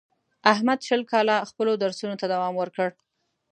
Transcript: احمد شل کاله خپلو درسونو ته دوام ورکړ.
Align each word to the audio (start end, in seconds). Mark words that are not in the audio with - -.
احمد 0.53 0.79
شل 0.87 1.01
کاله 1.11 1.35
خپلو 1.49 1.71
درسونو 1.83 2.15
ته 2.21 2.25
دوام 2.33 2.53
ورکړ. 2.57 2.87